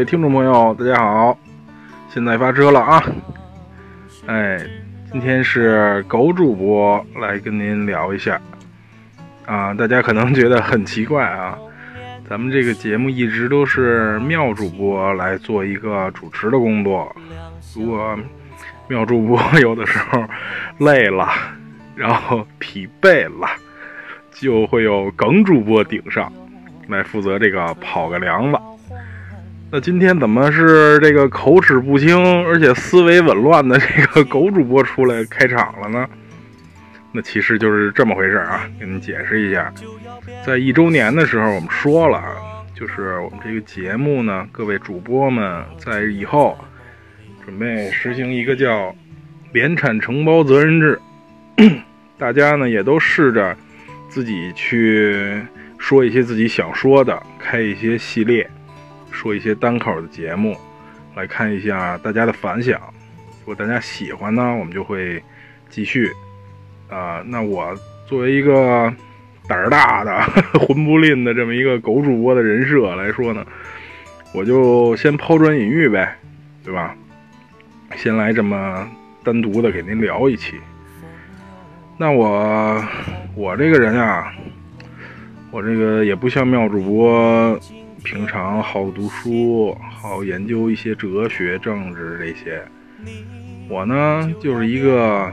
[0.00, 1.38] 位听众朋友，大家好，
[2.08, 3.04] 现在发车了啊！
[4.24, 4.58] 哎，
[5.12, 8.40] 今天是狗主播来跟您聊一下
[9.44, 11.58] 啊，大家可能觉得很奇怪啊，
[12.26, 17.14] 咱们这个节目一直都是妙主播来做一个主持的工作，
[17.76, 18.18] 如果
[18.88, 20.24] 妙主播有的时候
[20.78, 21.28] 累了，
[21.94, 23.46] 然后疲惫了，
[24.32, 26.32] 就会有耿主播顶上
[26.88, 28.58] 来负责这个跑个梁子。
[29.72, 36.08] 那今天怎么是这个口齿不清，而且思维紊乱的这个 狗主播出来开场了呢？
[37.12, 39.72] 那其实就是这么回事啊，给您解释一下。
[40.44, 42.20] 在一周年的时候，我们说了，
[42.74, 46.58] 就是我们这个节目呢，各位主播们在以后
[47.44, 48.92] 准备实行一个叫
[49.52, 51.00] 联产承包责任制，
[52.18, 53.56] 大家呢也都试着
[54.08, 55.40] 自己去
[55.78, 58.50] 说一些自己想说的，开一些系列。
[59.10, 60.56] 说一些单口的节目，
[61.14, 62.80] 来看一下大家的反响。
[63.40, 65.22] 如果大家喜欢呢，我们就会
[65.68, 66.10] 继续。
[66.88, 67.72] 啊，那我
[68.08, 68.92] 作为一个
[69.46, 70.20] 胆儿大的、
[70.58, 73.46] 混不吝的这么一个狗主播的人设来说呢，
[74.32, 76.16] 我就先抛砖引玉呗，
[76.64, 76.96] 对吧？
[77.96, 78.88] 先来这么
[79.22, 80.56] 单独的给您聊一期。
[81.96, 82.84] 那我
[83.36, 84.32] 我这个人啊，
[85.52, 87.60] 我这个也不像妙主播。
[88.02, 92.62] 平常好读书，好研究一些哲学、政治这些。
[93.68, 95.32] 我呢，就是一个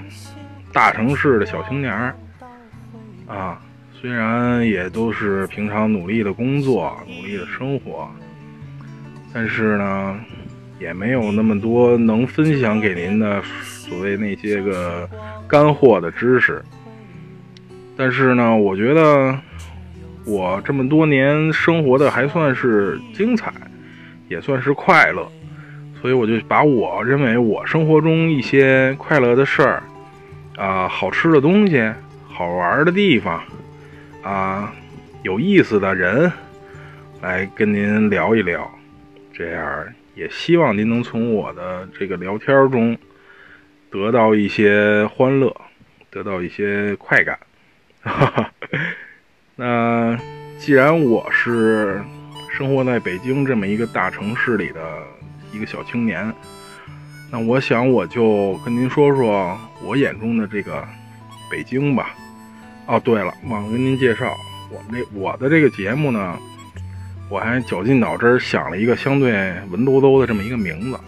[0.74, 2.16] 大城市的小青年儿
[3.26, 3.62] 啊。
[4.00, 8.08] 虽然也都是平常努力的工作、努力的生活，
[9.34, 10.20] 但是呢，
[10.80, 15.10] 也没有那么多能分享给您的所谓那些个
[15.48, 16.64] 干货的知识。
[17.96, 19.38] 但是呢，我觉得。
[20.28, 23.54] 我这么多年生活的还算是精彩，
[24.28, 25.26] 也算是快乐，
[26.02, 29.84] 所以我就把我认为我生活中一些快乐的事儿，
[30.58, 31.90] 啊，好吃的东西，
[32.28, 33.42] 好玩的地方，
[34.22, 34.74] 啊，
[35.24, 36.30] 有意思的人，
[37.22, 38.70] 来跟您聊一聊，
[39.32, 42.98] 这样也希望您能从我的这个聊天中
[43.90, 45.56] 得到一些欢乐，
[46.12, 47.40] 得到一些快感，
[48.02, 48.52] 哈哈。
[49.60, 50.16] 那
[50.60, 52.00] 既然我是
[52.56, 54.80] 生活在北京这么一个大城市里的
[55.52, 56.32] 一个小青年，
[57.32, 60.88] 那我想我就跟您说说我眼中的这个
[61.50, 62.14] 北京吧。
[62.86, 64.32] 哦，对了，忘了跟您介绍，
[64.70, 66.38] 我们这我的这个节目呢，
[67.28, 69.32] 我还绞尽脑汁想了一个相对
[69.72, 71.00] 文绉绉的这么一个名字，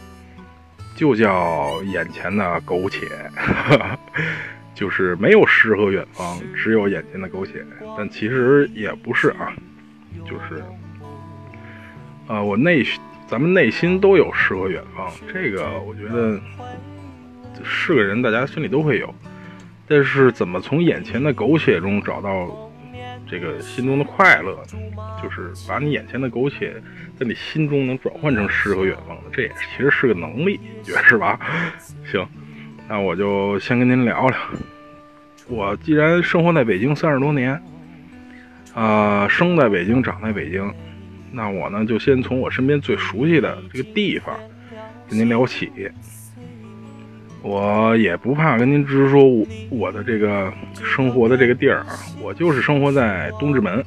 [0.96, 3.06] 就叫眼前的苟且。
[4.80, 7.66] 就是没有诗和远方，只有眼前的苟且。
[7.98, 9.52] 但其实也不是啊，
[10.26, 10.64] 就是，
[12.28, 12.82] 呃，我内
[13.28, 15.12] 咱们内心都有诗和远方。
[15.34, 16.40] 这个我觉得
[17.62, 19.14] 是个人，大家心里都会有。
[19.86, 22.72] 但是怎么从眼前的苟且中找到
[23.30, 24.80] 这个心中的快乐呢？
[25.22, 26.82] 就是把你眼前的苟且
[27.20, 31.38] 在你心中能转换成诗和远方的，这也其实是个能力，觉得是吧？
[32.10, 32.26] 行。
[32.90, 34.38] 那我就先跟您聊聊，
[35.48, 37.62] 我既然生活在北京三十多年，
[38.74, 40.74] 啊，生在北京，长在北京，
[41.32, 44.36] 那我呢就先从我身边最熟悉的这个地方
[45.08, 45.72] 跟您聊起。
[47.44, 50.52] 我也不怕跟您直说，我我的这个
[50.84, 53.86] 生活的这个地儿啊，我就是生活在东直门。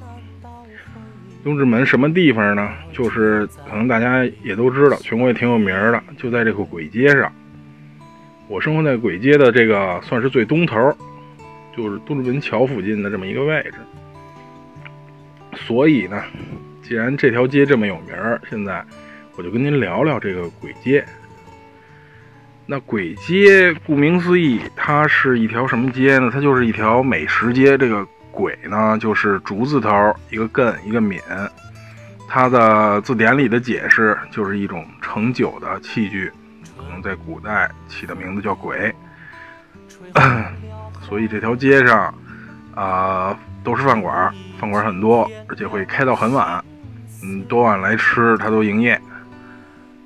[1.42, 2.70] 东直门什么地方呢？
[2.92, 7.32] 就是可能大家也都知道，全国也挺有名的，就在这个簋街上。
[8.52, 10.94] 我生活在簋街的这个算是最东头，
[11.74, 13.74] 就是东直门桥附近的这么一个位置。
[15.56, 16.22] 所以呢，
[16.82, 18.84] 既然这条街这么有名儿，现在
[19.38, 21.02] 我就跟您聊聊这个簋街。
[22.66, 26.30] 那簋街顾名思义，它是一条什么街呢？
[26.30, 27.78] 它就是一条美食街。
[27.78, 31.18] 这个“簋”呢，就是竹字头一个艮一个敏，
[32.28, 36.30] 它的字典里的解释就是一种盛酒的器具。
[37.02, 38.94] 在古代起的名字叫“鬼”，
[41.02, 42.14] 所以这条街上
[42.74, 46.64] 啊都是饭馆，饭馆很多，而且会开到很晚。
[47.24, 49.00] 嗯，多晚来吃它都营业。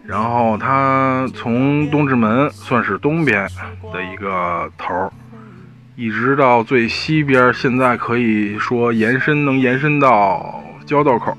[0.05, 3.49] 然后它从东直门算是东边
[3.93, 5.13] 的一个头儿，
[5.97, 11.37] 一直到最西边，现在可以说延伸能延伸到交道口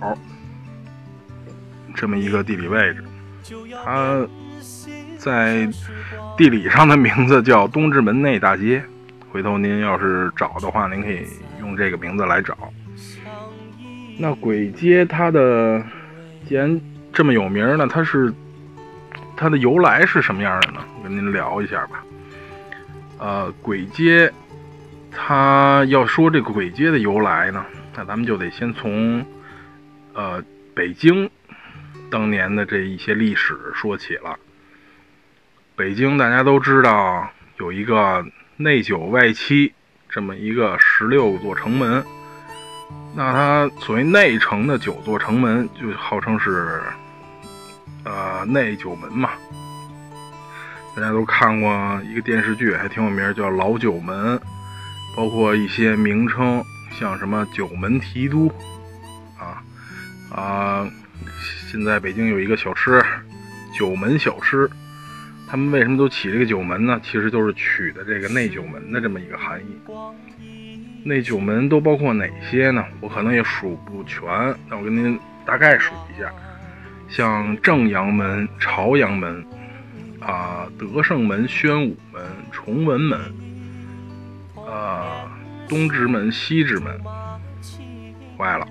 [1.95, 3.03] 这么一个地理位置。
[3.86, 4.27] 它。
[5.18, 5.68] 在
[6.38, 8.84] 地理上的名字叫东直门内大街，
[9.31, 11.25] 回头您要是找的话，您可以
[11.60, 12.56] 用这个名字来找。
[14.18, 15.84] 那簋街它的
[16.48, 16.80] 既然
[17.12, 18.34] 这么有名呢，它是
[19.36, 20.80] 它的由来是什么样的呢？
[21.04, 22.04] 跟您聊一下吧。
[23.20, 24.31] 呃，簋街，
[25.12, 27.66] 它要说这个簋街的由来呢，
[27.96, 29.25] 那咱们就得先从
[30.13, 30.44] 呃
[30.75, 31.30] 北京
[32.12, 34.38] 当年的这一些历史说起了。
[35.77, 37.29] 北京大家都知道
[37.59, 38.25] 有一个
[38.56, 39.71] 内九外七
[40.09, 42.03] 这么一个十六座城门。
[43.15, 46.81] 那它所谓内城的九座城门，就号称是，
[48.03, 49.29] 呃，内九门嘛。
[50.95, 54.35] 大家都看过一个电视剧，还挺有名，叫《老九门》，
[55.15, 56.63] 包括一些名称，
[57.00, 58.51] 像什么九门提督，
[59.38, 59.62] 啊
[60.35, 60.89] 啊，
[61.71, 63.00] 现在北京有一个小吃，
[63.77, 64.68] 九门小吃，
[65.50, 67.00] 他们为什么都起这个九门呢？
[67.02, 69.80] 其实就是取的这个内九门的这么一个含义。
[71.04, 72.84] 内九门都包括哪些呢？
[73.00, 74.28] 我可能也数不全，
[74.70, 76.30] 那我跟您大概数一下，
[77.08, 79.46] 像正阳门、朝阳门、
[80.20, 82.22] 啊德胜门、宣武门、
[82.52, 83.18] 崇文门、
[84.68, 85.32] 啊
[85.70, 87.00] 东直门、西直门，
[88.38, 88.68] 坏了，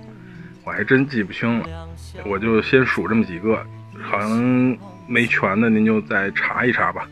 [0.62, 1.88] 我还真记不清了，
[2.26, 3.64] 我就先数这么几个，
[4.02, 7.08] 好像没全的，您就再查一查吧。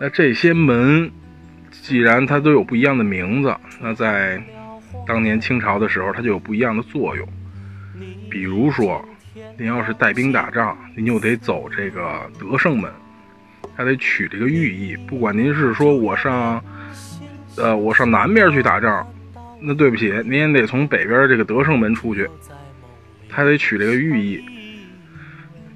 [0.00, 1.10] 那这些门。
[1.82, 4.40] 既然它都有不一样的名字，那在
[5.06, 7.28] 当年清朝的时候，它就有不一样的作用。
[8.30, 9.04] 比如说，
[9.58, 12.90] 您要是带兵打仗，您就得走这个德胜门，
[13.76, 14.96] 还得取这个寓意。
[15.08, 16.62] 不管您是说我上，
[17.56, 19.06] 呃，我上南边去打仗，
[19.60, 22.26] 那对不起，您也得从北边这个德胜门出去，
[23.28, 24.42] 还得取这个寓意。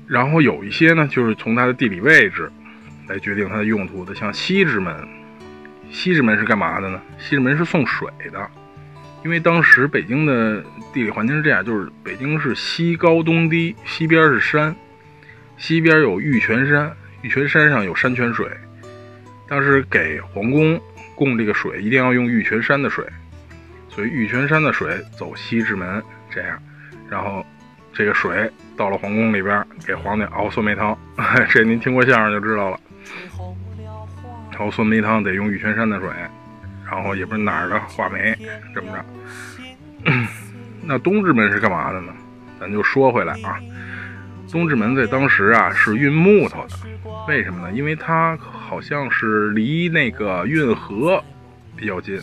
[0.08, 2.50] 然后有一些呢，就是从它的地理位置
[3.06, 4.94] 来决定它的用途的，像西直门。
[5.90, 7.00] 西直门是干嘛的呢？
[7.18, 8.50] 西直门是送水的，
[9.24, 10.62] 因为当时北京的
[10.92, 14.74] 地理环境是这样，就是北京是西高东低，西边是山，
[15.56, 18.46] 西边有玉泉山，玉泉山上有山泉水。
[19.48, 20.78] 当时给皇宫
[21.14, 23.02] 供这个水，一定要用玉泉山的水，
[23.88, 26.62] 所以玉泉山的水走西直门，这样，
[27.08, 27.44] 然后
[27.98, 30.96] 这个水到了皇宫里边，给皇帝熬酸梅汤，
[31.50, 32.78] 这您听过相声就知道了。
[34.56, 36.08] 熬酸梅汤得用玉泉山的水，
[36.88, 38.38] 然后也不是哪儿的话梅，
[38.72, 39.04] 这么着。
[40.86, 42.12] 那东直门是干嘛的呢？
[42.60, 43.58] 咱就说回来啊，
[44.48, 46.76] 东直门在当时啊是运木头的，
[47.26, 47.72] 为什么呢？
[47.72, 51.20] 因为它好像是离那个运河
[51.74, 52.16] 比较近，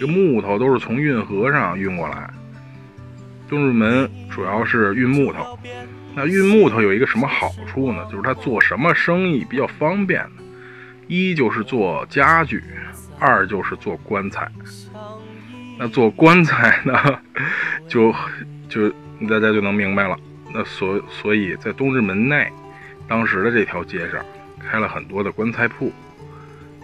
[0.00, 2.28] 这个木头都是从运河上运过来。
[3.48, 5.58] 东直门主要是运木头，
[6.14, 8.04] 那运木头有一个什么好处呢？
[8.10, 10.42] 就是它做什么生意比较方便呢？
[11.06, 12.62] 一就是做家具，
[13.18, 14.50] 二就是做棺材。
[15.78, 17.20] 那做棺材呢，
[17.86, 18.12] 就
[18.68, 18.88] 就
[19.28, 20.18] 大家就能明白了。
[20.52, 22.50] 那所所以在东直门内，
[23.06, 24.24] 当时的这条街上
[24.58, 25.92] 开了很多的棺材铺，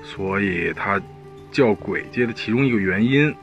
[0.04, 1.00] 所以它
[1.50, 3.34] 叫簋街的其中一个原因，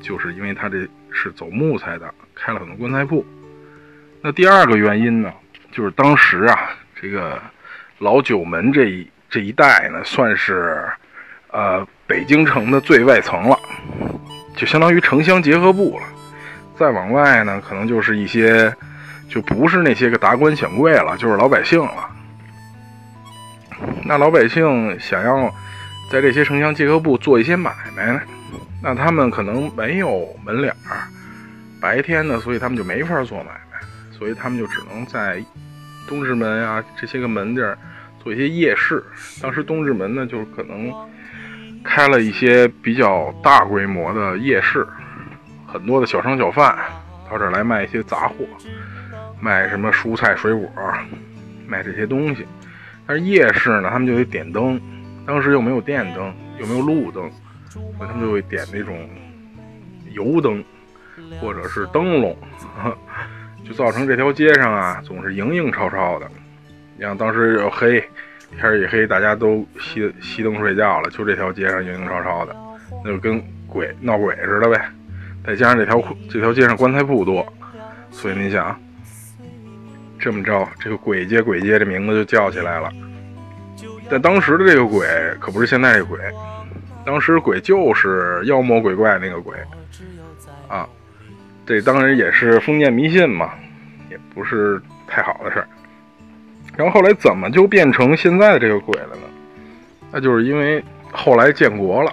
[0.00, 3.24] 就是因为它这是走木材的，开了很多棺材铺。
[4.20, 5.32] 那第二个原因呢，
[5.70, 7.40] 就是当时啊，这个
[7.98, 9.06] 老九门这一。
[9.32, 10.86] 这一带呢，算是，
[11.52, 13.58] 呃，北京城的最外层了，
[14.54, 16.04] 就相当于城乡结合部了。
[16.76, 18.70] 再往外呢，可能就是一些，
[19.30, 22.10] 就不是那些个达官显贵了，就是老百姓了。
[24.04, 25.50] 那老百姓想要
[26.10, 28.20] 在这些城乡结合部做一些买卖呢，
[28.82, 31.06] 那他们可能没有门脸儿，
[31.80, 35.42] 白天呢，所以他们就没法做买卖，所以他们就只能在
[36.08, 37.78] 东直门啊这些个门地儿。
[38.22, 39.02] 做一些夜市，
[39.40, 40.94] 当时东直门呢，就是可能
[41.82, 44.86] 开了一些比较大规模的夜市，
[45.66, 46.78] 很多的小商小贩
[47.28, 48.34] 到这儿来卖一些杂货，
[49.40, 50.70] 卖什么蔬菜水果，
[51.66, 52.46] 卖这些东西。
[53.08, 54.80] 但是夜市呢，他们就得点灯，
[55.26, 57.28] 当时又没有电灯，又没有路灯，
[57.72, 59.08] 所以他们就会点那种
[60.10, 60.62] 油灯
[61.40, 62.36] 或者是灯笼，
[63.64, 66.30] 就造成这条街上啊总是影影绰绰的。
[66.96, 68.02] 你像当时又黑，
[68.58, 72.54] 天一黑，大家都熄熄灯睡觉了，就这条街上影影绰绰的，
[73.02, 74.90] 那就跟鬼闹鬼似的呗。
[75.44, 77.50] 再加上这条这条街上棺材铺多，
[78.10, 78.78] 所以您想，
[80.18, 82.92] 这么着，这个鬼街鬼街这名字就叫起来了。
[84.10, 85.06] 但当时的这个鬼
[85.40, 86.20] 可不是现在这鬼，
[87.04, 89.56] 当时鬼就是妖魔鬼怪那个鬼
[90.68, 90.88] 啊。
[91.64, 93.52] 这当然也是封建迷信嘛，
[94.10, 95.68] 也不是太好的事儿。
[96.76, 99.22] 然后后来怎么就变成现在的这个鬼了呢？
[100.10, 102.12] 那就是因为后来建国了。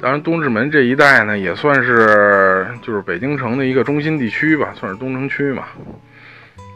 [0.00, 5.64] 当然，东直门这一带呢，也算是就是北京城的一个中心地区吧，算是东城区嘛。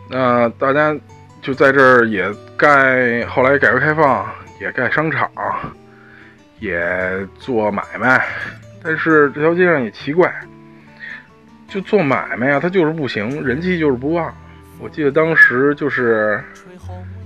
[0.08, 0.96] 那大家
[1.42, 4.26] 就在这儿也盖，后来改革开放
[4.60, 5.30] 也盖商场，
[6.60, 6.80] 也
[7.38, 8.24] 做买卖。
[8.82, 10.32] 但是这条街上也奇怪，
[11.66, 14.32] 就做买卖啊，他就是不行，人气就是不旺。
[14.80, 16.40] 我记得当时就是，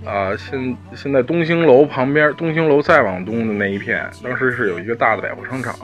[0.07, 5.75] 啊，现现在东兴楼旁边，东兴楼再往东的那一片，当时是有一个大的百货商场，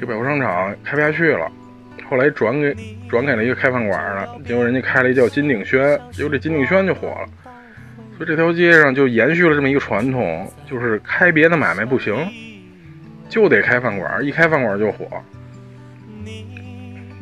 [0.00, 1.52] 这百货商场开不下去了，
[2.08, 2.74] 后来转给
[3.06, 7.28] 转给了一个开饭馆了，结果人家开了一叫金鼎轩，结果这金鼎轩就火了，
[8.24, 12.14] 这条街上就延续了这么一个传统，就是开别的买卖不行，
[13.28, 15.06] 就得开饭馆，一开饭馆就火，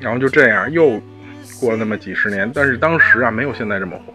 [0.00, 1.00] 然后就这样又。
[1.58, 4.14] 过了那么几十年，但是当时啊没有现在这么火，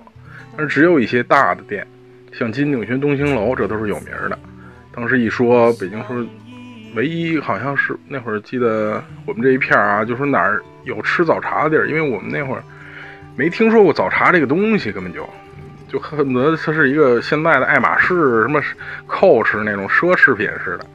[0.58, 1.86] 但是只有一些大的店，
[2.34, 4.40] 像金鼎轩、东兴楼，这都是有名的。
[4.92, 6.26] 当时一说北京说，
[6.96, 12.64] 唯一好像是那会儿记得我们这一片啊，就说哪儿有吃早茶的地儿，因为我们那会儿
[13.36, 15.30] 没听说过早茶这个东西，根本就
[15.88, 18.62] 就恨不得它是一个现在的爱马仕什么
[19.08, 20.86] Coach 那种奢侈品似的。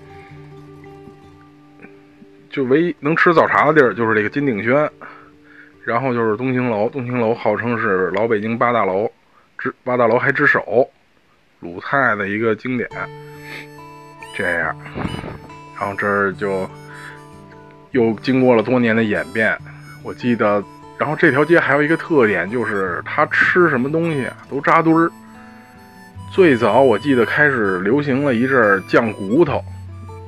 [2.50, 4.90] 就唯一能吃早茶的地儿就是这个金鼎轩。
[5.82, 9.11] 然后就是东兴楼，东兴楼号称是老北京八大楼
[9.56, 10.88] 之八大楼还之首，
[11.61, 12.88] 鲁菜的一个经典。
[14.37, 14.76] 这样，
[15.78, 16.68] 然后这儿就
[17.92, 19.56] 又经过了多年的演变。
[20.04, 20.62] 我记得，
[21.00, 25.11] 然后这条街还有一个特点，就是它吃什么东西都扎堆儿。
[26.30, 29.64] 最早我记得开始流行了一阵儿酱骨头，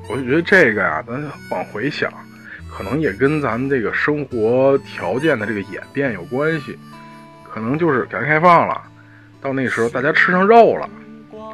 [0.08, 2.10] 我就觉得这个呀，咱往回想。
[2.70, 6.78] 可能也跟咱们这个生活条件的这个演变有关系，
[7.44, 8.80] 可能就是改革开放了，
[9.42, 10.88] 到那时候大家吃上肉了，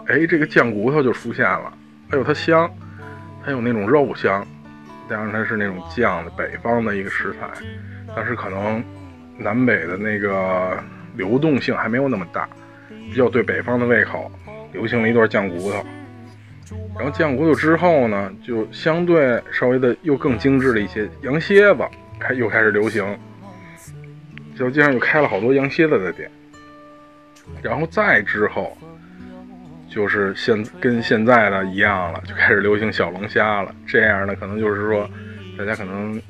[0.07, 1.73] 哎，这个酱骨头就出现了，
[2.11, 2.71] 哎呦它香，
[3.45, 4.47] 它有那种肉香，
[5.11, 7.49] 加上它是那种酱的北方的一个食材，
[8.15, 8.81] 但是可能
[9.39, 10.79] 南北的那个
[11.17, 12.49] 流动性还没有那么大，
[12.89, 14.31] 比较对北方的胃口，
[14.73, 15.85] 流行了一段酱骨头。
[16.97, 21.81] 然后酱骨头之后呢，就相对稍微的又更精致了一些，羊蝎子
[22.19, 23.17] 开又开始流行，
[24.57, 26.29] 这条街上又开了好多羊蝎子的店。
[27.63, 28.77] 然后再之后，
[29.89, 33.75] 就是现跟现在的一样了，就开始流行小龙虾了。
[33.87, 35.09] 这样呢，可能就是说，
[35.57, 36.21] 大家可能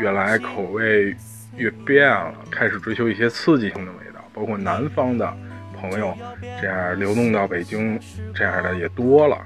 [0.00, 1.14] 越来口味
[1.56, 5.36] 越变了，开始追求一些刺激性的味道，包括南方的
[5.78, 6.16] 朋友
[6.60, 7.98] 这样流动到北京，
[8.34, 9.38] 这样的也多了。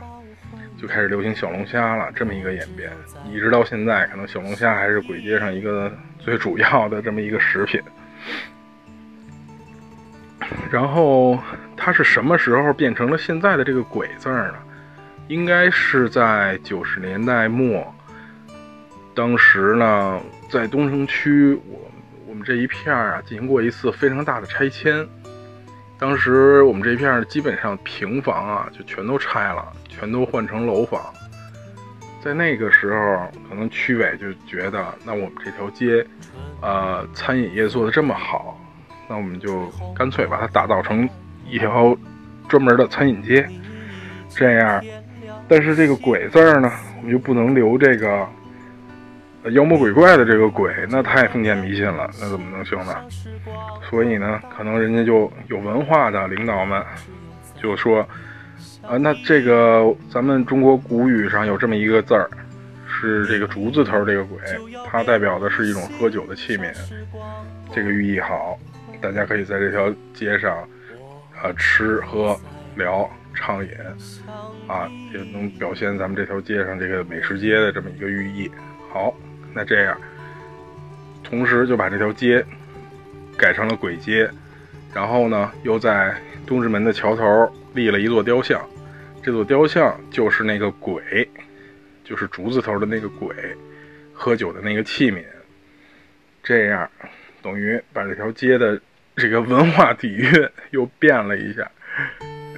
[0.80, 2.90] 就开始流行小龙虾了，这么一个演变，
[3.30, 7.78] 一直到现在，可能小龙虾还是簋街上一个最主要的这么一个食品。
[10.70, 11.38] 然后
[11.76, 14.54] 它是什么时候变成了现在的这个“鬼”字呢？
[15.28, 17.94] 应该是在九十年代末，
[19.14, 21.89] 当时呢，在东城区，我
[22.30, 25.04] 我们这一片啊，进行过一次非常大的拆迁。
[25.98, 29.72] 当时我们这一片基本上平房啊，就全都拆了。
[29.88, 31.12] 全都换成楼房，
[32.24, 36.06] 在那个时候，可能区委就觉得，那我们这条街，
[36.62, 38.58] 呃，餐饮业做的这么好，
[39.08, 41.06] 那我们就干脆把它打造成
[41.46, 41.94] 一条
[42.48, 43.44] 专门的餐饮街。
[44.30, 44.82] 这样，
[45.48, 48.26] 但是这个“鬼”字儿呢，我们就不能留这个
[49.50, 52.94] 妖魔鬼怪的这个“鬼”，那太封建迷信了，那怎么能行呢？
[53.88, 56.82] 所以呢，可能人家就有文化的领导们
[57.60, 58.06] 就说。
[58.82, 62.28] 啊，那这个咱们中国古语上有这么一个字儿，
[62.88, 64.38] 是这个竹字头这个“鬼”，
[64.86, 66.72] 它代表的是一种喝酒的器皿，
[67.72, 68.58] 这个寓意好，
[69.00, 70.56] 大家可以在这条街上，
[71.42, 72.38] 啊，吃喝
[72.74, 73.70] 聊畅饮，
[74.66, 78.50] 啊，也能表现咱们这条街上这个美食街的这么一个寓意。
[78.92, 79.14] 好，
[79.54, 79.96] 那这样，
[81.22, 82.44] 同时就把这条街
[83.36, 84.30] 改成了鬼街，
[84.94, 86.14] 然后呢，又在
[86.46, 87.52] 东直门的桥头。
[87.72, 88.60] 立了一座雕像，
[89.22, 91.30] 这座雕像就是那个鬼，
[92.02, 93.32] 就是竹字头的那个鬼，
[94.12, 95.22] 喝酒的那个器皿。
[96.42, 96.90] 这样，
[97.40, 98.80] 等于把这条街的
[99.14, 100.28] 这个文化底蕴
[100.72, 101.70] 又变了一下，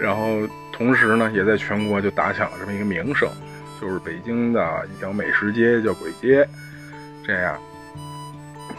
[0.01, 3.29] 然后同时呢，也在全国就打响了这么一个名声，
[3.79, 6.49] 就是北京的一条美食街叫鬼街。
[7.27, 7.59] 这样，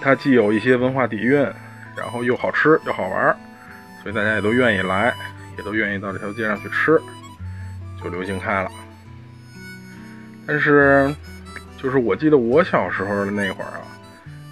[0.01, 1.41] 它既有一些文化底蕴，
[1.97, 3.35] 然后又好吃又好玩，
[4.01, 5.13] 所以大家也都愿意来。
[5.55, 6.99] 也都愿意到这条街上去吃，
[8.03, 8.71] 就流行开了。
[10.47, 11.13] 但是，
[11.77, 13.85] 就是我记得我小时候的那会儿啊，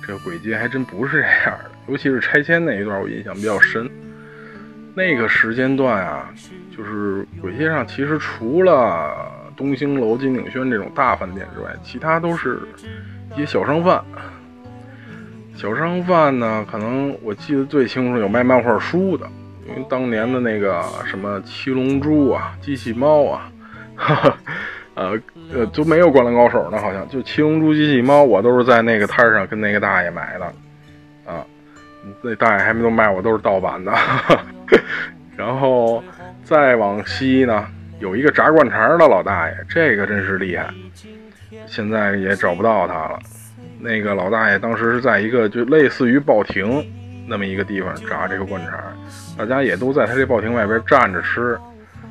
[0.05, 1.71] 这个簋街还真不是这样的。
[1.87, 3.89] 尤其是拆迁那一段，我印象比较深。
[4.93, 6.29] 那个时间段啊，
[6.77, 12.59] 就是簋街上其实除了东兴楼、金鼎轩这种大饭店之外，其他都是
[13.33, 14.03] 一些小商贩。
[15.55, 19.27] 小商贩呢，可能我记得最清楚有卖漫画书的，
[19.67, 23.51] 因为当年的那个什么七龙珠啊、机器猫啊，
[23.95, 24.37] 哈 哈，
[24.95, 25.19] 呃
[25.53, 30.45] 呃都没有灌篮高手呢，好像就七龙珠、机器猫，我都是在那个摊上跟那个大爷买的，
[31.31, 31.45] 啊，
[32.23, 33.93] 那大爷还没都卖，我都是盗版的。
[35.37, 36.03] 然后
[36.43, 37.67] 再往西呢，
[37.99, 40.73] 有一个炸灌肠的老大爷，这个真是厉害，
[41.67, 43.19] 现在也找不到他了。
[43.79, 46.85] 那个老大爷当时是在一个就类似于报亭
[47.27, 48.79] 那么一个地方炸这个灌肠，
[49.37, 51.57] 大家也都在他这报亭外边站着吃。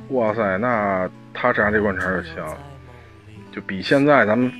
[0.08, 2.56] 哇塞，那他炸这灌肠就香，
[3.52, 4.50] 就比现在咱们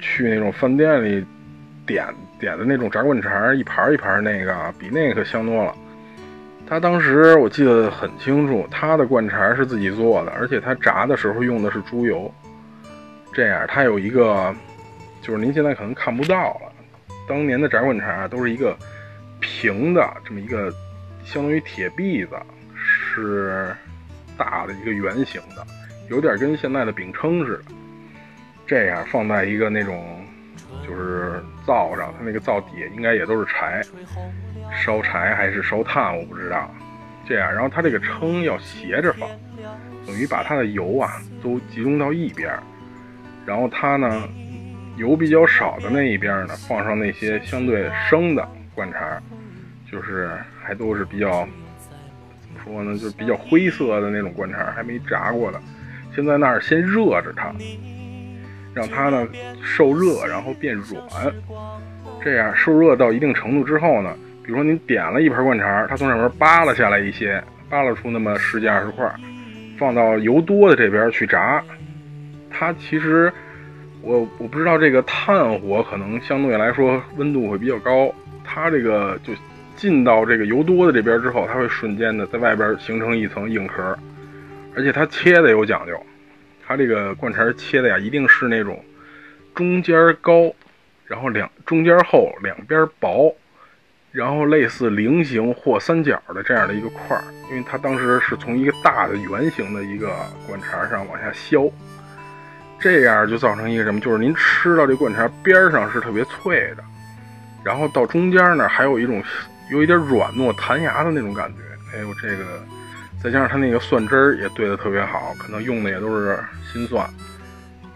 [0.00, 1.24] 去那种饭店里
[1.86, 2.04] 点
[2.40, 5.72] 点的那种炸灌肠一盘一盘那个，比那个可香多了。
[6.68, 12.32] 他当时我记得很清楚，他的灌肠是自己做的，而且他炸的时候用的是猪油。
[13.36, 14.54] 这样，它有一个，
[15.20, 16.72] 就是您现在可能看不到了。
[17.28, 18.74] 当年的炸灌肠都是一个
[19.40, 20.72] 平的这么一个，
[21.22, 22.34] 相当于铁篦子，
[22.74, 23.76] 是
[24.38, 25.66] 大的一个圆形的，
[26.08, 27.74] 有点跟现在的饼铛似的。
[28.66, 30.24] 这样放在一个那种
[30.88, 33.82] 就是灶上，它那个灶底下应该也都是柴。
[34.82, 36.74] 烧柴还是烧炭，我不知道。
[37.28, 39.28] 这样，然后它这个称要斜着放，
[40.06, 42.50] 等于把它的油啊都集中到一边。
[43.46, 44.28] 然后它呢，
[44.96, 49.00] 油比较少的那一边呢，放上那些相对生的灌肠，
[49.90, 51.46] 就是还都是比较
[52.40, 55.60] 怎么说呢，就是比较灰色的那种灌肠，还没炸过的。
[56.14, 57.54] 先在那儿先热着它，
[58.74, 59.28] 让它呢
[59.62, 61.00] 受热，然后变软。
[62.24, 64.12] 这样受热到一定程度之后呢。
[64.42, 69.12] 比如说您点了一盘灌肠，它从上面扒拉下来一些，扒拉出那么十几二十块，
[69.76, 71.60] 放到油多的这边去炸。
[72.50, 73.32] 它其实
[74.02, 79.32] 我我不知道这个炭火可能相对来说温度会比较高，它这个就
[79.76, 83.96] 进到这个油多的这边之后，它会瞬间的在外边形成一层硬壳，
[84.74, 86.00] 而且它切的有讲究，
[86.66, 88.82] 它这个灌肠切的呀一定是那种
[89.54, 90.54] 中间高，
[91.06, 93.34] 然后两中间厚，两边薄。
[94.12, 100.10] 然后类似菱形或三角的这样的一个块儿，因为它当时是从一个大的圆形的一个
[100.48, 101.70] 灌肠上往下削，
[102.86, 103.98] 这样就造成一个什么？
[103.98, 106.84] 就是您吃到这灌肠边上是特别脆的，
[107.64, 109.20] 然后到中间呢还有一种
[109.72, 111.56] 有一点软糯弹牙的那种感觉。
[111.92, 112.44] 哎呦，这个
[113.20, 116.38] 再加上它那个蒜汁儿也兑的特别好，可能用的也都是
[116.72, 117.04] 新蒜，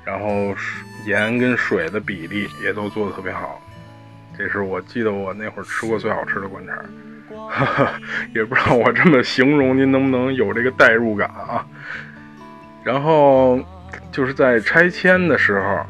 [0.05, 0.53] 然后
[1.07, 3.63] 盐跟水的比例也都做的特别好。
[4.37, 6.77] 这是我记得我那会儿吃过最好吃的灌肠，
[8.35, 11.65] 也不知道我这么形容您能不能有这个代入感啊？
[12.83, 13.57] 然后
[14.13, 15.81] 就是在拆迁的时候，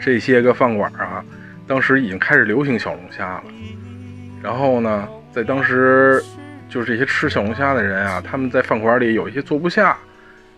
[0.00, 1.24] 这些个饭馆啊，
[1.66, 3.44] 当时已经开始流行小龙虾了。
[4.42, 6.22] 然后呢，在当时
[6.68, 9.96] 就是这些吃小龙虾的人啊，他们在饭馆里有一些坐不下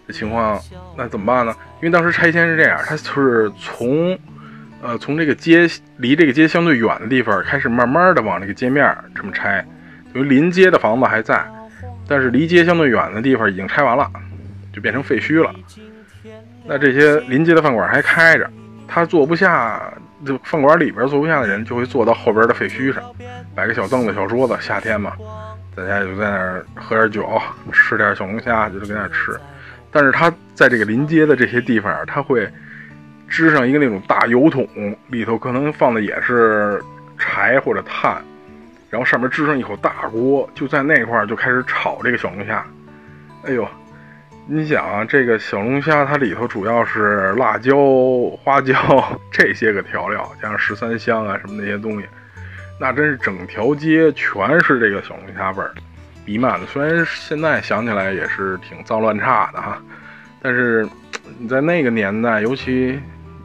[0.07, 0.61] 的情况，
[0.97, 1.55] 那怎么办呢？
[1.77, 4.19] 因为当时拆迁是这样，他就是从。
[4.83, 5.67] 呃，从这个街
[5.97, 9.65] 离这个街相对远的地方开始，慢慢的往这个街面这么拆，
[10.13, 11.43] 因为临街的房子还在，
[12.07, 14.07] 但是离街相对远的地方已经拆完了，
[14.75, 15.51] 就变成废墟了。
[16.67, 18.51] 那这些临街的饭馆还开着，
[18.89, 19.93] 他坐不下，
[20.25, 23.03] 就饭馆里边坐不下的人就会坐到后边的废墟上，
[23.55, 25.13] 摆个小凳子、小桌子，夏天嘛，
[25.77, 27.41] 大家就在那儿喝点酒，
[27.73, 29.39] 吃点小龙虾，就在那儿吃。
[29.91, 32.49] 但是他在这个临街的这些地方，他会。
[33.27, 34.69] 支上一个那种大油桶，
[35.09, 36.81] 里头可能放的也是
[37.19, 38.23] 柴或者炭，
[38.91, 42.65] 然后上面支上一口大锅，就在那块儿就开始炒这个小龙虾。
[43.45, 43.67] 哎呦，
[44.47, 47.77] 你想啊，这个小龙虾它里头主要是辣椒、
[48.43, 48.75] 花椒
[49.31, 52.07] 这些个调料，加上十三香啊什么那些东西，
[52.79, 55.73] 那真是整条街全是这个小龙虾味儿
[56.25, 56.67] 弥漫的。
[56.67, 59.81] 虽然现在想起来也是挺脏乱差的哈，
[60.43, 60.87] 但是
[61.39, 63.01] 你在那个年代，尤其。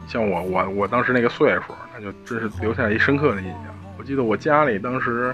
[0.06, 3.66] 像我我我当时那个岁数，那就真是留下一深刻的印象。
[3.96, 5.32] 我记得我家里当时，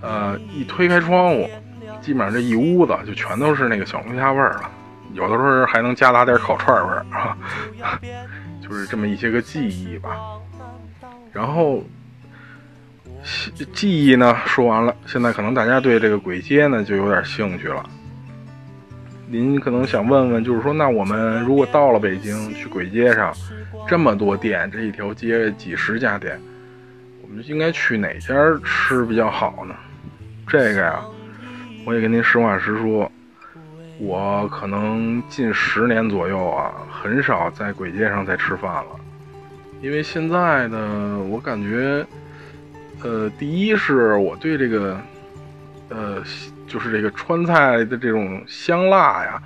[0.00, 1.50] 呃，一推开窗户，
[2.00, 4.70] 基本上这一屋子就全都是那个小龙虾味儿了，
[5.12, 7.36] 有的时候还能夹杂点烤串味儿啊，
[8.62, 10.10] 就是这么一些个记忆吧。
[11.32, 11.84] 然后
[13.72, 17.84] 记忆呢说完了，现在可能大家对这个簋街呢就有点兴趣了。
[19.28, 23.32] 您可能想问问，就是说，那我们如果到了北京，去簋街上，
[23.86, 26.40] 这么多店，这一条街几十家店，
[27.22, 28.34] 我们应该去哪家
[28.64, 29.74] 吃比较好呢？
[30.48, 31.00] 这个呀，
[31.84, 33.10] 我也跟您实话实说，
[33.98, 39.00] 我可能近十年左右啊，很少在簋街上再吃饭了，
[39.80, 42.06] 因为现在呢，我感觉，
[43.02, 45.00] 呃，第一是我对这个，
[45.88, 46.22] 呃，
[46.66, 49.42] 就是这个川菜的这种香辣呀，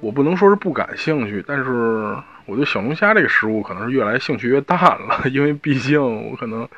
[0.00, 6.68] 我不能说是不感兴趣，但是我对小龙虾这个食物可能是越来兴趣越淡了，因为毕竟我可能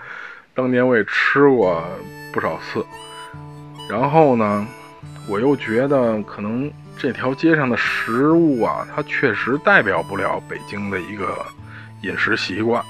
[0.54, 1.84] 当年我也吃过
[2.32, 2.84] 不少次，
[3.92, 4.66] 然后呢。
[5.28, 11.46] 我又觉得可能这条街上的食物啊，它确实代表不了北京的一个
[12.02, 12.82] 饮食习惯，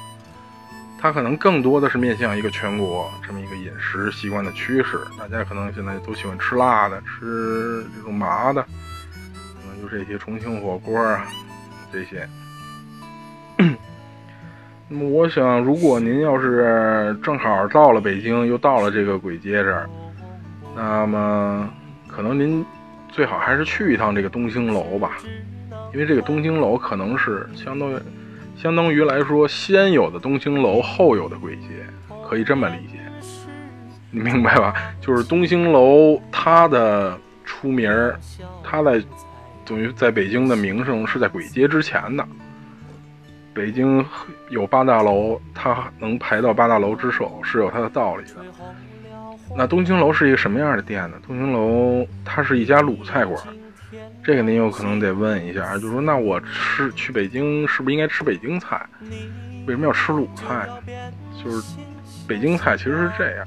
[0.98, 4.98] 它可能更多的是面向一个全国这么一个饮食习惯的趋势。
[5.18, 11.26] 大家可能现在都喜欢吃辣的，吃这种麻的，可能就这些重庆火锅啊
[11.92, 12.26] 这些。
[14.88, 19.86] 那么我想，如果您要是正好到了北京，又到了这个簋街这儿，
[20.74, 21.68] 那么。
[22.14, 22.62] 可能您
[23.08, 25.16] 最好还是去一趟这个东兴楼吧，
[25.94, 27.96] 因为这个东兴楼可能是相当于
[28.54, 31.86] 相当于来说先有的东兴楼后有的鬼街，
[32.28, 32.98] 可以这么理解，
[34.10, 34.74] 你明白吧？
[35.00, 38.20] 就是东兴楼它的出名儿，
[38.62, 39.02] 它在
[39.64, 42.28] 等于在北京的名声是在鬼街之前的。
[43.54, 44.04] 北京
[44.50, 48.44] 有八大楼，它能排到八大楼之首是有它的道理的。
[49.54, 51.16] 那东兴楼是一个什么样的店呢？
[51.26, 53.38] 东兴楼它是一家鲁菜馆，
[54.24, 58.84] 这个您有可能得问一下，就说，那我吃去北京是不是应该吃北京菜？
[59.66, 60.78] 为什么要吃鲁菜呢？
[61.44, 61.76] 就是
[62.26, 63.46] 北京菜其实是这样，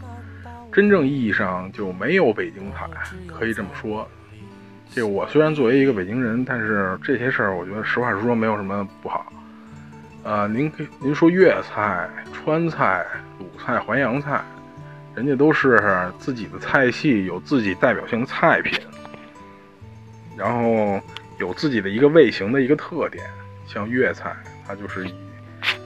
[0.72, 2.88] 真正意义上就没有北京菜，
[3.28, 4.08] 可以这么说。
[4.94, 9.26] 这个我虽然作为一个北京人，但是这些事儿我觉得实话实说没有什么不好。
[10.24, 13.06] 呃，您您说粤菜、川菜、
[13.40, 14.42] 鲁菜、淮扬菜。
[15.16, 18.78] 人家都是自己的菜系，有自己代表性的菜品，
[20.38, 21.02] 然后
[21.40, 23.24] 有自己的一个味型的一个特点。
[23.68, 24.36] 像粤菜，
[24.68, 25.14] 它就是以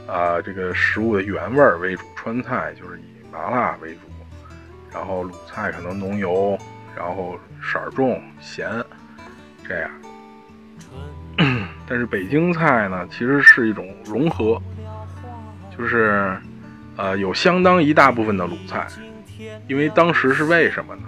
[0.06, 4.00] 啊这个食物的原味为主；川菜就是以麻辣为主；
[4.92, 6.58] 然后鲁菜可能浓油，
[6.98, 8.70] 然后色重、咸，
[9.65, 9.92] 这样。
[11.88, 14.62] 但是北京菜呢，其实是一种融合，
[15.78, 16.38] 就是
[16.98, 18.88] 呃有相当一大部分的鲁菜。
[19.67, 21.04] 因为当时是为什么呢？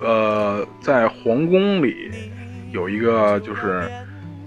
[0.00, 2.10] 呃，在皇宫里
[2.70, 3.90] 有一个就是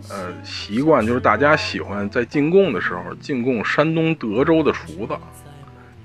[0.10, 5.17] 呃习惯，就是大家喜欢在进贡的时候进贡山东德州的厨子，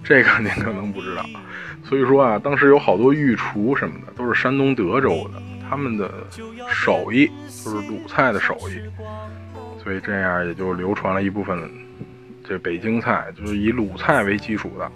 [0.03, 1.25] 这个您可能不知道。
[1.85, 6.11] 所以说啊，当时有好多御厨什么的都是山东德州的，他们的
[6.69, 7.31] 手艺
[7.65, 8.81] 就是鲁菜的手艺，
[9.81, 11.71] 所以这样也就流传了一部分
[12.43, 14.91] 这北京菜，就是以鲁菜为基础的。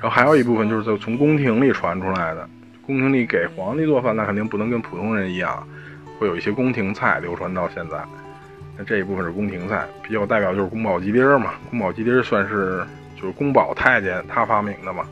[0.00, 2.48] 然后还有一部分就是从宫廷里传出来的，
[2.86, 5.66] 宫廷里给皇帝做饭，那肯定不能跟普通人一样，
[6.18, 7.98] 会有一些宫廷菜流传到现在。
[8.76, 11.54] 那这一部分是宫廷菜，比较代表就是宫保鸡丁嘛。
[11.68, 15.04] 宫保鸡丁算是就是宫保太监他发明的嘛。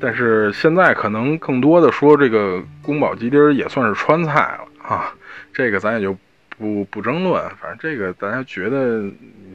[0.00, 5.12] 但是现在可能更多的说这个宫保鸡丁也算是川菜了啊，
[5.52, 6.16] 这个咱也就
[6.56, 9.02] 不不争论，反正这个大家觉得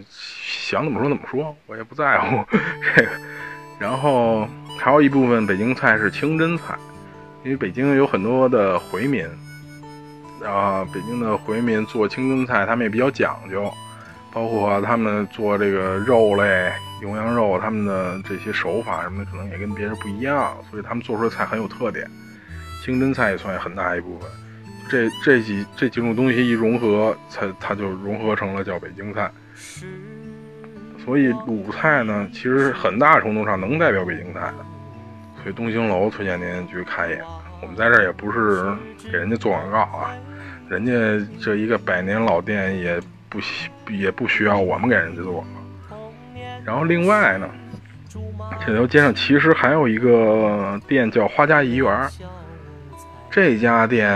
[0.09, 2.43] 想怎么说怎么说，我也不在乎
[2.97, 3.09] 这个。
[3.79, 4.47] 然后
[4.79, 6.77] 还有一部分北京菜是清真菜，
[7.43, 9.25] 因为北京有很多的回民，
[10.43, 13.71] 啊，北京的回民做清真菜，他们也比较讲究，
[14.31, 22.09] 包括他们做这个肉类、牛羊肉，他们的这些手法什么的，可能也跟别人不一样，所以他们做出的菜很有特点。
[22.83, 24.29] 清真菜也算很大一部分，
[24.89, 29.31] 这这几这几种东西一融合，才它就融合成了叫北京菜。
[31.03, 34.65] 所以鲁菜呢，其实很大程度上能代表北京菜的，
[35.41, 37.21] 所以东兴楼推荐您去看一眼。
[37.61, 38.73] 我们在这儿也不是
[39.11, 40.15] 给人家做广告啊，
[40.69, 40.91] 人家
[41.41, 45.59] 这一个百年老店也不需也不需要我们给人家做广告。
[46.65, 47.49] 然后另外呢，
[48.65, 52.09] 这条街上其实还有一个店叫花家怡园，
[53.29, 54.07] 这家店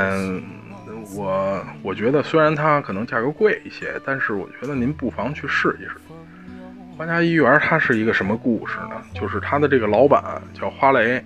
[1.13, 5.97] 我我觉得虽然它可能价格贵一些，但是我觉得您不妨去试一试。
[6.97, 8.95] 花家一园它是一个什么故事呢？
[9.13, 11.23] 就是他的这个老板叫花雷，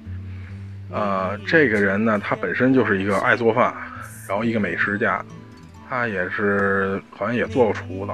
[0.92, 3.74] 呃，这个人呢，他本身就是一个爱做饭，
[4.28, 5.24] 然后一个美食家，
[5.90, 8.12] 他也是好像也做过厨子。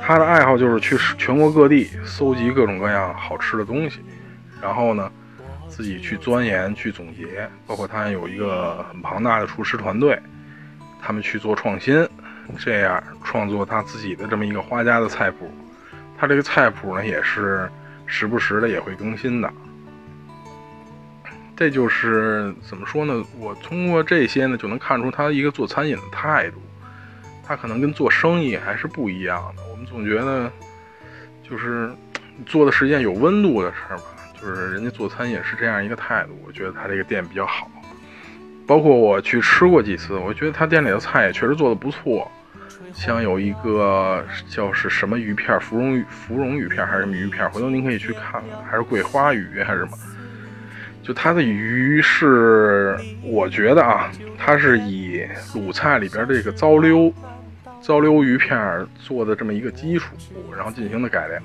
[0.00, 4.00] 他的爱好就是去全国各地搜集各种各样好吃的东西，
[4.62, 5.12] 然后呢，
[5.68, 10.18] 自己去钻研、去总结，包括他有一个很庞大的厨师团队，
[11.02, 12.08] 他们去做创新，
[12.58, 15.50] 这样创作他自己的这么一个花家的菜谱。
[16.24, 17.70] 他这个菜谱呢，也是
[18.06, 19.52] 时不时的也会更新的。
[21.54, 23.22] 这就是怎么说呢？
[23.38, 26.56] 我通过这些呢，就能看出他一个做餐饮的态度。
[27.46, 29.62] 他可能跟做生意还是不一样的。
[29.70, 30.50] 我们总觉得，
[31.46, 31.90] 就是
[32.46, 34.04] 做的是一件有温度的事儿吧。
[34.40, 37.70] 就是人家做餐饮是这样一个态度，我觉得他这个店比较好。
[38.66, 42.32] 包括我去吃过几次，我觉得他店里的菜也确实做的不错。
[42.92, 49.98] 像有一个叫是什么鱼片，芙蓉鱼、芙蓉鱼片还是什么鱼片，回头您可以去看看，还是桂花鱼还是什么？
[51.02, 55.22] 就它的鱼是，我觉得啊，它是以
[55.54, 57.12] 鲁菜里边这个糟溜、
[57.80, 60.14] 糟溜鱼片做的这么一个基础，
[60.56, 61.42] 然后进行的改良，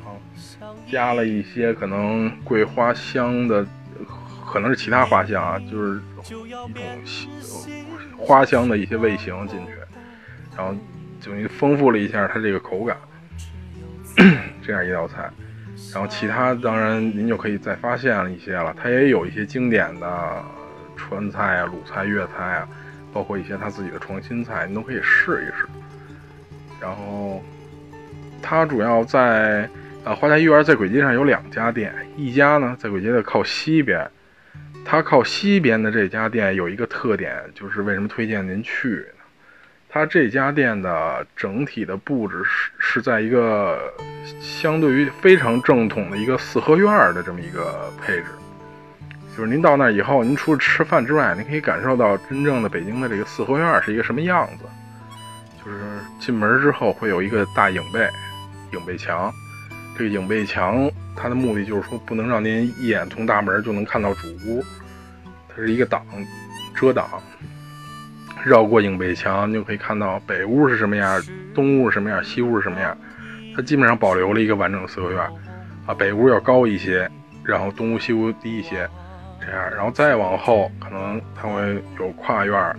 [0.89, 3.65] 加了一些可能桂花香的，
[4.49, 5.99] 可能是其他花香啊，就是
[6.45, 6.71] 一种
[8.17, 9.73] 花香的一些味型进去，
[10.55, 10.73] 然后。
[11.23, 12.97] 等于丰富了一下它这个口感，
[14.65, 15.29] 这样一道菜，
[15.93, 18.75] 然后其他当然您就可以再发现了一些了。
[18.81, 20.43] 它也有一些经典的
[20.95, 22.67] 川菜啊、鲁菜、粤菜啊，
[23.13, 25.65] 包括一些他自己的创新菜，您都可以试一试。
[26.81, 27.43] 然后
[28.41, 29.69] 它主要在
[30.05, 34.09] 呃花家医园在簋街上有两家店，一家呢在簋街的靠西边，
[34.85, 39.05] 它靠西边的这家店有一个特点，就是为什么推荐您去？
[39.91, 43.91] 它这家店的整体的布置是是在一个
[44.39, 48.25] 相对于非常正统的一个四合院的这么一个配置，
[49.35, 54.65] 就是您到那以后，您除了吃饭之外，您可以感受到真正的北京的这个四合院是一个什么样子。
[55.65, 55.79] 就是
[56.19, 58.07] 进门之后会有一个大影背，
[58.73, 59.33] 影背墙。
[59.97, 64.63] 这个影背墙它的目的就是说不能让您一眼从大门就能看到主屋，
[65.49, 66.05] 它是一个挡
[66.75, 67.09] 遮挡。
[68.45, 71.21] 绕过影背墙，你就可以看到北屋是什么样，
[71.53, 72.97] 东屋是什么样，西屋是什么样。
[73.55, 75.19] 它基本上保留了一个完整的四合院，
[75.85, 77.09] 啊，北屋要高一些，
[77.43, 78.87] 然后东屋、西屋低一些，
[79.41, 82.75] 这样，然后再往后，可能它会有跨院，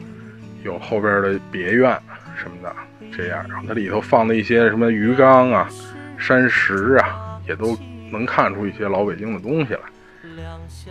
[0.62, 1.94] 有后边的别院
[2.36, 2.74] 什么的，
[3.14, 5.68] 这样，然后它里头放的一些什么鱼缸啊、
[6.16, 7.76] 山石啊，也都
[8.10, 9.80] 能看出一些老北京的东西来。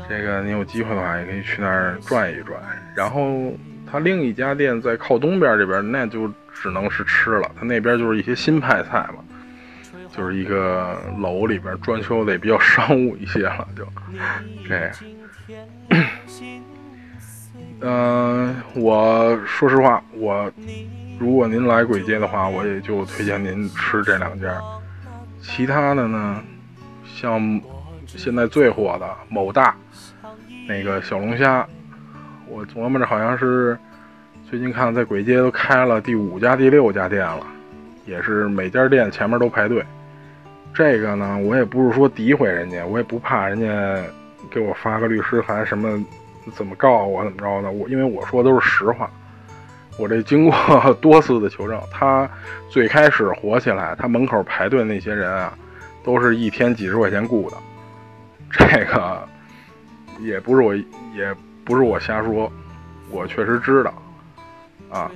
[0.07, 2.59] 这个你有机会的话，也可以去那儿转一转，
[2.95, 3.51] 然后。
[3.91, 7.49] 他另一家店在靠东边这边，那就只能是吃了。
[7.59, 9.23] 他那边就是一些新派菜嘛，
[10.15, 13.87] 就是一个楼里边装修的也比较商务一些了，就
[14.67, 14.91] 这样。
[17.81, 20.51] 嗯，我说实话，我
[21.19, 24.61] 如果您来簋街的话，我也就推荐您吃这两家。
[25.41, 26.43] 其他的呢，
[27.05, 27.61] 像
[28.05, 29.75] 现在最火的某大
[30.67, 31.67] 那个小龙虾。
[32.49, 33.77] 我琢磨着，好像是
[34.49, 37.45] 最近看在簋街都开了第五家、第六家店了，
[38.05, 39.85] 也是每家店前面都排队。
[40.73, 44.03] 这个呢，我也不是说诋毁人家，我也不怕人家
[44.49, 46.03] 给我发个律师函什么，
[46.53, 47.69] 怎么告我怎么着的。
[47.69, 49.09] 我因为我说都是实话，
[49.99, 50.53] 我这经过
[50.99, 52.27] 多次的求证，他
[52.67, 55.53] 最开始火起来，他门口排队那些人啊，
[56.03, 57.57] 都是一天几十块钱雇的。
[58.49, 59.27] 这个
[60.19, 61.35] 也不是我也。
[61.69, 62.51] 不是我瞎说，
[63.11, 63.93] 我确实知道，
[64.89, 65.11] 啊，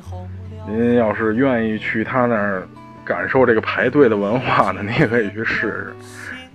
[0.68, 2.62] 您要是愿意去他那儿
[3.04, 5.94] 感受这个排队的文化呢， 你也可以去试试。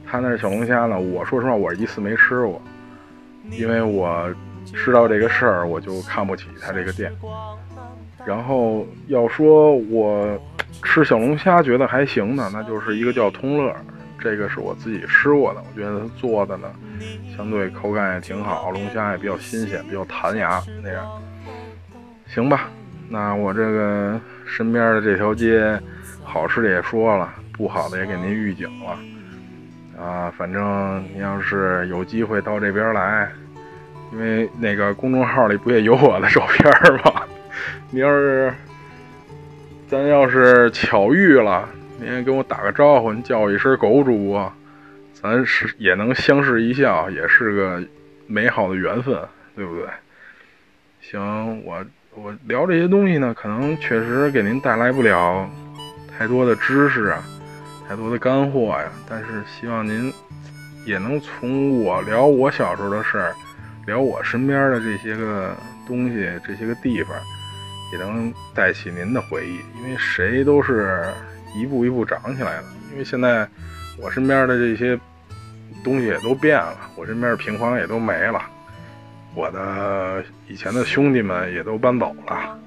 [0.06, 2.62] 他那小龙虾呢，我说实话，我一次没吃过，
[3.50, 4.32] 因为我
[4.72, 7.12] 知道这个事儿，我就看不起他这个店。
[8.24, 10.40] 然后要说我
[10.84, 13.74] 吃小龙虾觉得还行的，那就是一个叫通乐。
[14.20, 16.68] 这个是我自己吃过的，我觉得他做的呢，
[17.36, 21.06] 相对口感也挺好，龙虾也比较新鲜，比较弹牙那样。
[22.26, 22.68] 行吧，
[23.08, 25.80] 那我这个身边的这条街，
[26.24, 28.98] 好吃的也说了，不好的也给您预警了。
[30.02, 33.30] 啊，反正您要是有机会到这边来，
[34.12, 36.70] 因为那个公众号里不也有我的照片
[37.04, 37.22] 吗？
[37.90, 38.52] 您要是，
[39.88, 41.68] 咱要是巧遇了。
[42.00, 44.52] 您也跟我打个招呼，您叫我一声狗主播，
[45.12, 47.82] 咱是也能相视一笑，也是个
[48.28, 49.18] 美好的缘分，
[49.56, 49.88] 对不对？
[51.00, 51.84] 行，我
[52.14, 55.50] 我聊这些东西呢，可能确实给您带来不了
[56.16, 57.20] 太多的知识啊，
[57.88, 60.12] 太多的干货呀，但是希望您
[60.86, 63.34] 也能从我聊我小时候的事儿，
[63.86, 65.52] 聊我身边的这些个
[65.84, 67.16] 东西、这些个地方，
[67.92, 71.02] 也能带起您的回忆，因为谁都是。
[71.54, 73.48] 一步一步长起来的，因为现在
[74.00, 74.98] 我身边的这些
[75.82, 78.42] 东西也都变了，我身边的平房也都没了，
[79.34, 82.58] 我的以前的兄弟们也都搬走了，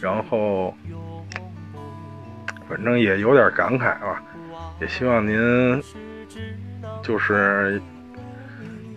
[0.00, 0.74] 然后
[2.68, 4.22] 反正也有点感慨吧，
[4.80, 5.82] 也希望您
[7.02, 7.80] 就是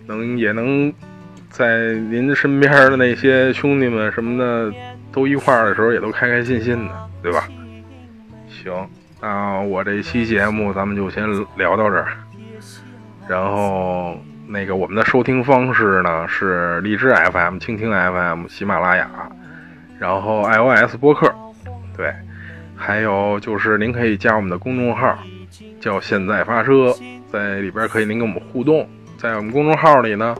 [0.06, 0.92] 能也能
[1.50, 4.72] 在您身边的那些兄弟们什么的
[5.12, 7.48] 都一块的时候，也都开开心心的，对吧？
[8.64, 8.88] 行，
[9.20, 11.22] 那我这期节目咱们就先
[11.58, 12.08] 聊到这儿。
[13.28, 19.10] 然后那个我们的收听方式呢是荔枝 FM、蜻蜓 FM、喜马拉雅，
[19.98, 21.30] 然后 iOS 播客，
[21.94, 22.10] 对，
[22.74, 25.18] 还有就是您可以加我们的公众号，
[25.78, 26.94] 叫“现在发车”，
[27.30, 28.88] 在里边可以您跟我们互动。
[29.18, 30.34] 在我们公众号里呢，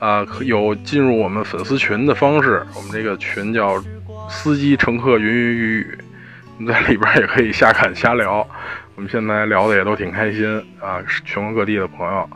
[0.00, 2.66] 啊，有进入我们粉丝群的方式。
[2.74, 3.80] 我们这个群叫
[4.28, 5.98] “司机乘客云云雨雨”，
[6.60, 8.46] 我们在里边也可以瞎侃瞎聊。
[8.94, 12.28] 我们现在聊的也都挺开心啊，全国各地的朋友。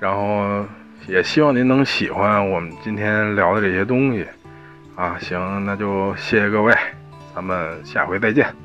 [0.00, 0.66] 然后
[1.06, 4.26] 也希望您能喜欢我们今天聊的这些东西
[4.96, 5.16] 啊。
[5.20, 6.74] 行，那就谢谢各位，
[7.32, 8.61] 咱们下回再见。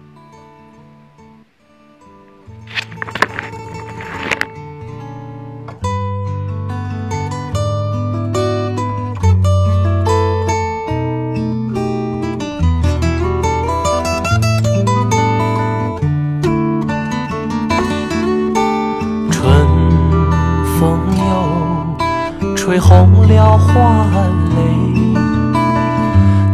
[24.11, 24.59] 含泪，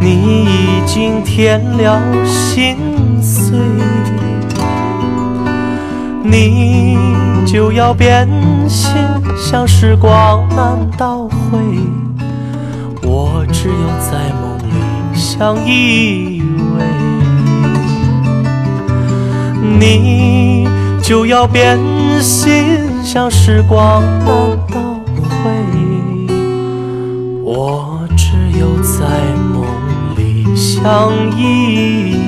[0.00, 2.76] 你已经添了心
[3.22, 3.58] 碎，
[6.22, 6.96] 你
[7.46, 8.28] 就要变
[8.68, 8.92] 心，
[9.36, 11.58] 像时光难倒回，
[13.02, 14.72] 我只有在梦里
[15.14, 16.42] 相依
[16.76, 16.82] 偎，
[19.78, 20.68] 你
[21.02, 21.78] 就要变
[22.20, 24.02] 心，像时光
[27.56, 29.64] 我只有在梦
[30.16, 32.23] 里相依。